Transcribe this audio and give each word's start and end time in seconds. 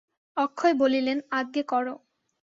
অক্ষয় 0.37 0.73
বলিলেন, 0.73 1.17
আজ্ঞে 1.31 1.63
করো। 1.63 1.93